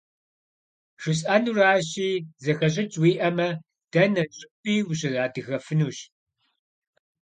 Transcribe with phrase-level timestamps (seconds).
[1.01, 2.09] ЖысӀэнуращи,
[2.43, 3.49] зэхэщӀыкӀ уиӀэмэ,
[3.91, 5.97] дэнэ щӀыпӀи ущыадыгэфынущ.